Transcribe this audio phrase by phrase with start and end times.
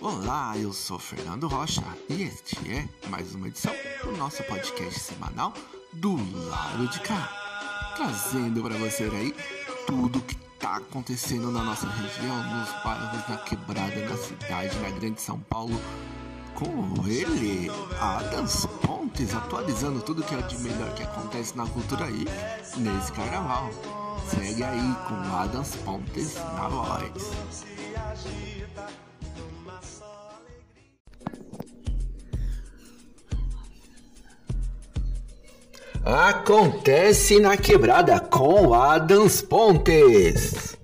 [0.00, 5.52] Olá, eu sou Fernando Rocha e este é mais uma edição do nosso podcast semanal
[5.92, 6.14] do
[6.48, 7.28] lado de cá,
[7.96, 9.34] trazendo para você aí
[9.88, 15.20] tudo que tá acontecendo na nossa região, nos bairros, na quebrada, na cidade, na grande
[15.20, 15.80] São Paulo,
[16.54, 17.68] com ele,
[18.00, 22.24] Adams Pontes, atualizando tudo que é de melhor que acontece na cultura aí
[22.76, 23.68] nesse carnaval.
[24.28, 27.38] Segue aí com Adams Pontes na voz.
[36.10, 40.74] Acontece na quebrada com Adams Pontes.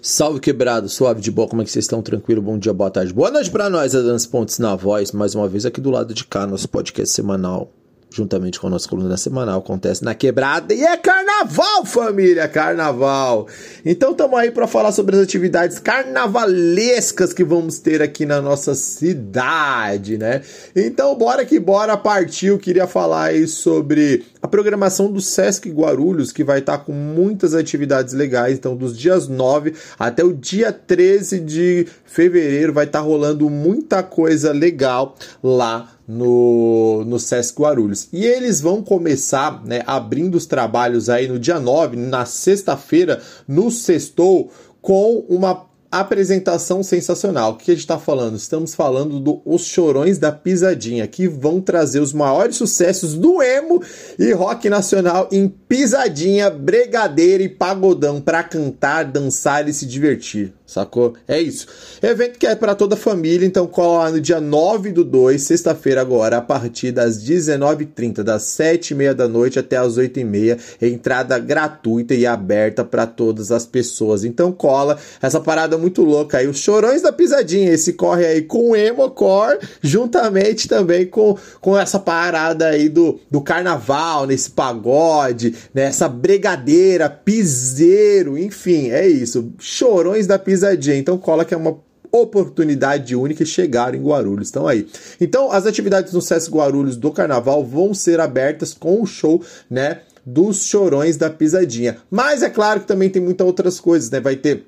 [0.00, 2.00] Salve quebrado, suave de boa, como é que vocês estão?
[2.00, 2.40] Tranquilo?
[2.40, 5.66] Bom dia, boa tarde, boa noite pra nós, Adams Pontes na voz, mais uma vez
[5.66, 7.72] aqui do lado de cá, nosso podcast semanal
[8.14, 10.96] juntamente com a nossa coluna semanal, acontece na quebrada e é
[11.42, 13.48] carnaval, família, carnaval.
[13.84, 18.74] Então estamos aí para falar sobre as atividades carnavalescas que vamos ter aqui na nossa
[18.74, 20.42] cidade, né?
[20.74, 26.42] Então bora que bora partiu, queria falar aí sobre a programação do Sesc Guarulhos, que
[26.42, 31.86] vai estar com muitas atividades legais, então dos dias 9 até o dia 13 de
[32.04, 38.08] fevereiro vai estar rolando muita coisa legal lá no, no Sesc Guarulhos.
[38.12, 43.70] E eles vão começar né, abrindo os trabalhos aí no dia 9, na sexta-feira, no
[43.70, 47.52] Sextou, com uma apresentação sensacional.
[47.52, 48.36] O que a gente está falando?
[48.36, 53.82] Estamos falando do Chorões da Pisadinha, que vão trazer os maiores sucessos do emo
[54.18, 61.14] e rock nacional em pisadinha, bregadeira e pagodão para cantar, dançar e se divertir sacou?
[61.28, 61.66] É isso.
[62.02, 65.42] Evento que é para toda a família, então cola lá no dia 9 do 2,
[65.42, 72.14] sexta-feira agora, a partir das 19h30, das 7h30 da noite até as 8h30, entrada gratuita
[72.14, 74.24] e aberta para todas as pessoas.
[74.24, 78.70] Então cola essa parada muito louca aí, os chorões da pisadinha, esse corre aí com
[78.70, 86.08] o Emocore, juntamente também com, com essa parada aí do, do carnaval, nesse pagode, nessa
[86.08, 89.52] bregadeira, piseiro, enfim, é isso.
[89.58, 90.96] Chorões da pisadinha pisadinha.
[90.96, 91.78] Então cola que é uma
[92.10, 94.48] oportunidade única e chegar em Guarulhos.
[94.48, 94.86] Estão aí.
[95.18, 100.00] Então, as atividades no SESC Guarulhos do Carnaval vão ser abertas com o show, né?
[100.24, 101.96] Dos chorões da pisadinha.
[102.10, 104.20] Mas é claro que também tem muitas outras coisas, né?
[104.20, 104.66] Vai ter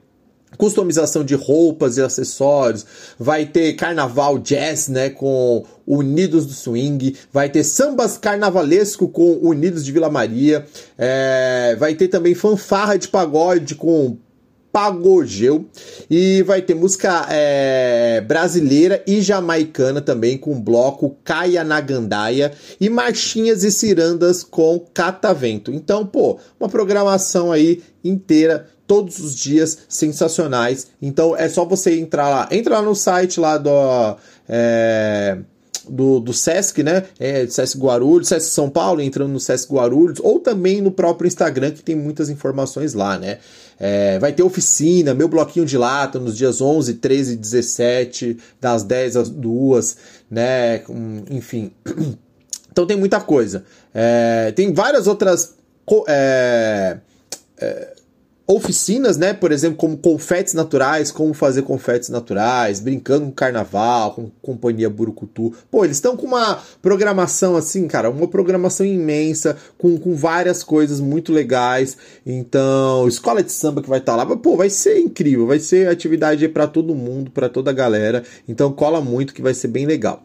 [0.56, 2.87] customização de roupas e acessórios,
[3.19, 9.84] vai ter carnaval jazz, né, com Unidos do Swing, vai ter sambas carnavalesco com Unidos
[9.84, 10.65] de Vila Maria,
[10.97, 14.16] é, vai ter também fanfarra de pagode com
[14.74, 15.66] Pagogeu.
[16.10, 22.50] E vai ter música é, brasileira e jamaicana também, com bloco Caia na Gandaia.
[22.80, 25.72] E marchinhas e cirandas com Catavento.
[25.72, 30.88] Então, pô, uma programação aí inteira todos os dias sensacionais.
[31.00, 34.16] Então é só você entrar lá, entra lá no site lá do
[34.48, 35.38] é,
[35.88, 37.04] do, do Sesc, né?
[37.18, 41.70] É, Sesc Guarulhos, Sesc São Paulo, entrando no Sesc Guarulhos, ou também no próprio Instagram,
[41.72, 43.38] que tem muitas informações lá, né?
[43.78, 48.82] É, vai ter oficina, meu bloquinho de lata nos dias 11, 13 e 17, das
[48.82, 49.96] 10 às 2,
[50.30, 50.82] né?
[51.30, 51.72] Enfim.
[52.74, 53.64] Então tem muita coisa.
[53.94, 55.54] É, tem várias outras.
[56.08, 56.96] É,
[57.56, 57.94] é
[58.47, 59.32] oficinas, né?
[59.32, 65.53] Por exemplo, como confetes naturais, como fazer confetes naturais, brincando com carnaval, com companhia Burucutu.
[65.71, 71.00] Pô, eles estão com uma programação assim, cara, uma programação imensa, com, com várias coisas
[71.00, 71.97] muito legais.
[72.27, 75.88] Então, escola de samba que vai estar tá lá, pô, vai ser incrível, vai ser
[75.88, 78.22] atividade para todo mundo, para toda a galera.
[78.47, 80.22] Então, cola muito que vai ser bem legal.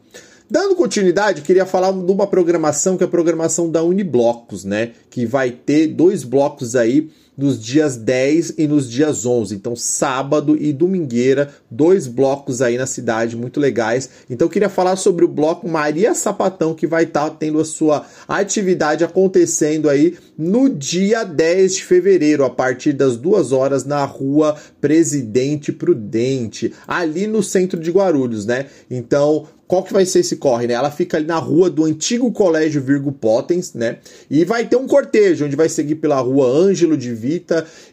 [0.51, 4.93] Dando continuidade, queria falar de uma programação que é a programação da Uniblocos, né?
[5.07, 9.55] Que vai ter dois blocos aí nos dias 10 e nos dias 11.
[9.55, 14.09] Então, sábado e domingueira, dois blocos aí na cidade muito legais.
[14.29, 17.65] Então, eu queria falar sobre o bloco Maria Sapatão, que vai estar tá tendo a
[17.65, 24.03] sua atividade acontecendo aí no dia 10 de fevereiro, a partir das duas horas, na
[24.03, 28.65] rua Presidente Prudente, ali no centro de Guarulhos, né?
[28.91, 30.73] Então, qual que vai ser esse corre, né?
[30.73, 33.99] Ela fica ali na rua do antigo Colégio Virgo Potens, né?
[34.27, 37.13] E vai ter um cortejo, onde vai seguir pela rua Ângelo de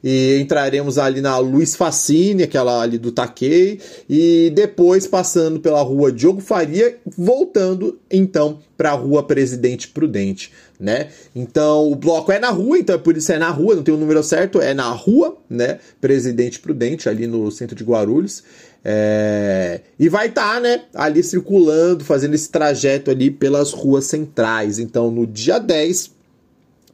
[0.02, 6.12] E entraremos ali na Luiz Facine, aquela ali do Taquei, e depois passando pela rua
[6.12, 11.08] Diogo Faria, voltando então para a rua Presidente Prudente, né?
[11.34, 13.94] Então o bloco é na rua, então é por isso é na rua, não tem
[13.94, 15.78] o número certo, é na rua, né?
[16.00, 18.42] Presidente Prudente, ali no centro de Guarulhos.
[18.88, 19.80] É...
[19.98, 24.78] E vai estar, tá, né, ali circulando, fazendo esse trajeto ali pelas ruas centrais.
[24.78, 26.12] Então, no dia 10,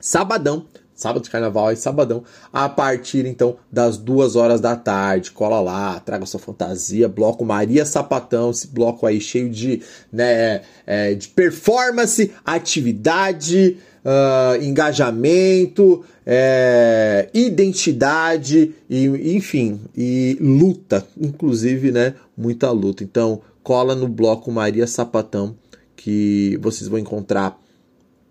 [0.01, 0.65] sabadão,
[1.03, 2.23] sábado de carnaval aí, sabadão,
[2.53, 5.33] a partir então das duas horas da tarde.
[5.33, 9.83] Cola lá, traga sua fantasia, bloco Maria Sapatão, esse bloco aí cheio de,
[10.13, 19.07] né, é, de performance, atividade, uh, engajamento, é, identidade, e,
[19.37, 23.03] enfim, e luta, inclusive, né, muita luta.
[23.03, 25.57] Então, cola no bloco Maria Sapatão
[26.03, 27.61] que vocês vão encontrar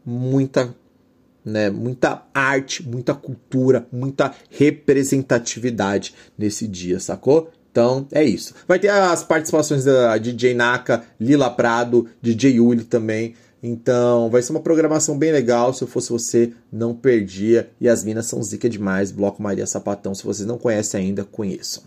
[0.06, 0.76] muita
[1.44, 7.52] né, muita arte, muita cultura, muita representatividade nesse dia, sacou?
[7.72, 8.54] Então é isso.
[8.68, 13.34] Vai ter as participações da DJ Naka, Lila Prado, DJ Uli também.
[13.64, 15.74] Então vai ser uma programação bem legal.
[15.74, 17.70] Se eu fosse você, não perdia.
[17.80, 19.12] E as minas são zica demais.
[19.12, 20.14] Bloco Maria Sapatão.
[20.14, 21.84] Se vocês não conhecem ainda, conheçam.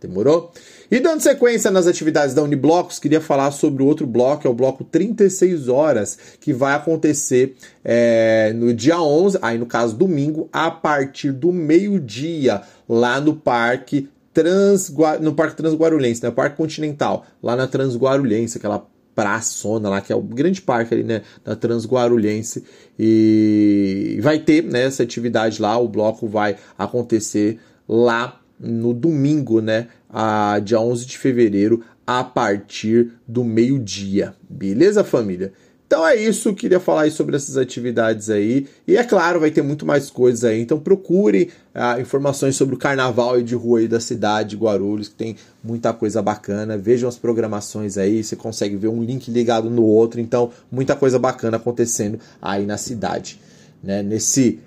[0.00, 0.52] Demorou?
[0.90, 4.54] E dando sequência nas atividades da Uniblocos, queria falar sobre o outro bloco, é o
[4.54, 10.70] bloco 36 horas, que vai acontecer é, no dia 11, aí no caso domingo, a
[10.70, 16.30] partir do meio-dia, lá no Parque Trans, no Parque Transguarulhense, né?
[16.30, 21.22] Parque Continental, lá na Transguarulhense, aquela praçona lá, que é o grande parque ali, né,
[21.42, 22.62] da Transguarulhense,
[22.98, 27.58] e vai ter, né, essa atividade lá, o bloco vai acontecer
[27.88, 34.34] lá no domingo, né, a, dia 11 de fevereiro, a partir do meio-dia.
[34.48, 35.52] Beleza, família?
[35.86, 38.66] Então é isso, queria falar aí sobre essas atividades aí.
[38.88, 40.60] E é claro, vai ter muito mais coisas aí.
[40.60, 45.14] Então procure ah, informações sobre o carnaval de rua aí da cidade de Guarulhos, que
[45.14, 46.76] tem muita coisa bacana.
[46.76, 50.20] Vejam as programações aí, você consegue ver um link ligado no outro.
[50.20, 53.40] Então, muita coisa bacana acontecendo aí na cidade,
[53.80, 54.02] né?
[54.02, 54.58] Nesse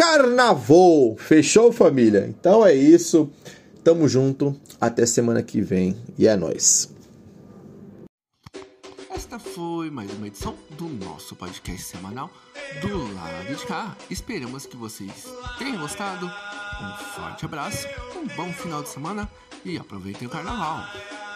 [0.00, 1.14] carnaval.
[1.18, 2.26] Fechou, família?
[2.26, 3.30] Então é isso.
[3.84, 4.58] Tamo junto.
[4.80, 5.94] Até semana que vem.
[6.16, 6.90] E é nóis.
[9.10, 12.30] Esta foi mais uma edição do nosso podcast semanal
[12.80, 13.94] do lado de cá.
[14.08, 16.24] Esperamos que vocês tenham gostado.
[16.24, 17.86] Um forte abraço,
[18.16, 19.30] um bom final de semana
[19.66, 20.82] e aproveitem o carnaval.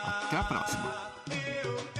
[0.02, 1.93] Até a próxima.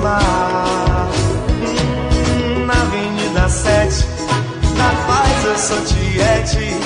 [0.00, 1.08] Mar.
[1.62, 4.06] Hum, na Avenida 7,
[4.76, 6.76] na paz eu sou tiete,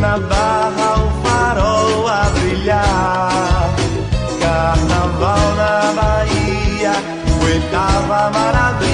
[0.00, 3.74] na barra o farol a brilhar.
[4.40, 6.92] Carnaval na Bahia,
[7.44, 8.93] oitava maravilha,